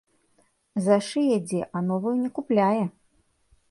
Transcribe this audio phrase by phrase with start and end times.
[0.85, 2.85] Зашые дзе, а новую не купляе.